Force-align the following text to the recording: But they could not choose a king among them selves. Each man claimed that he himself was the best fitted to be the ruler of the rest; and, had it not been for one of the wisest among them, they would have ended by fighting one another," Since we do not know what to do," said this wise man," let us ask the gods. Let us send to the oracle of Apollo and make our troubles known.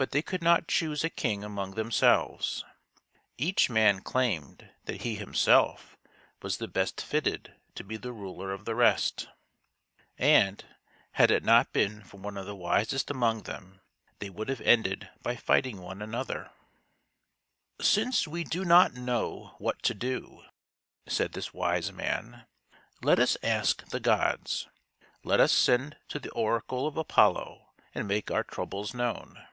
But 0.00 0.12
they 0.12 0.22
could 0.22 0.44
not 0.44 0.68
choose 0.68 1.02
a 1.02 1.10
king 1.10 1.42
among 1.42 1.72
them 1.72 1.90
selves. 1.90 2.64
Each 3.36 3.68
man 3.68 4.00
claimed 4.00 4.70
that 4.84 5.02
he 5.02 5.16
himself 5.16 5.96
was 6.40 6.58
the 6.58 6.68
best 6.68 7.00
fitted 7.00 7.56
to 7.74 7.82
be 7.82 7.96
the 7.96 8.12
ruler 8.12 8.52
of 8.52 8.64
the 8.64 8.76
rest; 8.76 9.26
and, 10.16 10.64
had 11.14 11.32
it 11.32 11.42
not 11.42 11.72
been 11.72 12.04
for 12.04 12.18
one 12.18 12.36
of 12.36 12.46
the 12.46 12.54
wisest 12.54 13.10
among 13.10 13.42
them, 13.42 13.80
they 14.20 14.30
would 14.30 14.48
have 14.48 14.60
ended 14.60 15.10
by 15.20 15.34
fighting 15.34 15.78
one 15.80 16.00
another," 16.00 16.52
Since 17.80 18.28
we 18.28 18.44
do 18.44 18.64
not 18.64 18.94
know 18.94 19.56
what 19.58 19.82
to 19.82 19.94
do," 19.94 20.44
said 21.08 21.32
this 21.32 21.52
wise 21.52 21.90
man," 21.90 22.46
let 23.02 23.18
us 23.18 23.36
ask 23.42 23.84
the 23.88 23.98
gods. 23.98 24.68
Let 25.24 25.40
us 25.40 25.50
send 25.52 25.96
to 26.06 26.20
the 26.20 26.30
oracle 26.30 26.86
of 26.86 26.96
Apollo 26.96 27.66
and 27.96 28.06
make 28.06 28.30
our 28.30 28.44
troubles 28.44 28.94
known. 28.94 29.44